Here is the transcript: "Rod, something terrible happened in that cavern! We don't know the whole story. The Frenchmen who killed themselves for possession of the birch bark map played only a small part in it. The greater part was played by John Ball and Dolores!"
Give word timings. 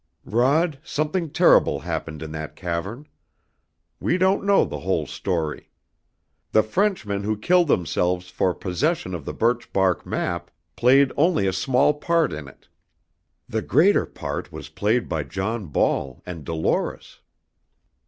"Rod, 0.25 0.79
something 0.83 1.29
terrible 1.29 1.81
happened 1.81 2.23
in 2.23 2.31
that 2.31 2.55
cavern! 2.55 3.07
We 3.99 4.17
don't 4.17 4.43
know 4.43 4.65
the 4.65 4.79
whole 4.79 5.05
story. 5.05 5.69
The 6.53 6.63
Frenchmen 6.63 7.21
who 7.23 7.37
killed 7.37 7.67
themselves 7.67 8.27
for 8.29 8.55
possession 8.55 9.13
of 9.13 9.25
the 9.25 9.33
birch 9.35 9.71
bark 9.71 10.03
map 10.03 10.49
played 10.75 11.11
only 11.17 11.45
a 11.45 11.53
small 11.53 11.93
part 11.93 12.33
in 12.33 12.47
it. 12.47 12.67
The 13.47 13.61
greater 13.61 14.07
part 14.07 14.51
was 14.51 14.69
played 14.69 15.07
by 15.07 15.21
John 15.21 15.67
Ball 15.67 16.23
and 16.25 16.43
Dolores!" 16.45 17.19